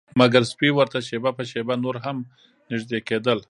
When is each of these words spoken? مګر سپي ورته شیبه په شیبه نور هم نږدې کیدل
مګر 0.19 0.41
سپي 0.51 0.69
ورته 0.73 0.99
شیبه 1.07 1.31
په 1.37 1.43
شیبه 1.51 1.75
نور 1.83 1.95
هم 2.05 2.17
نږدې 2.71 2.99
کیدل 3.07 3.39